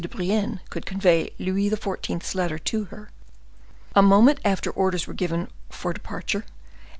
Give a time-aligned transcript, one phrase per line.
[0.01, 3.11] de Brienne could convey Louis XIV.'s letter to her.
[3.95, 6.55] A moment after orders were given for departure, and M.